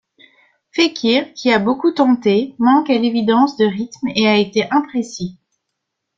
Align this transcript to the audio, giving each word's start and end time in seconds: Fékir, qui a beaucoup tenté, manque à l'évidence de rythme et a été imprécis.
Fékir, 0.71 1.31
qui 1.35 1.51
a 1.53 1.59
beaucoup 1.59 1.91
tenté, 1.91 2.55
manque 2.57 2.89
à 2.89 2.97
l'évidence 2.97 3.55
de 3.57 3.65
rythme 3.65 4.07
et 4.15 4.27
a 4.27 4.35
été 4.37 4.65
imprécis. 4.71 5.37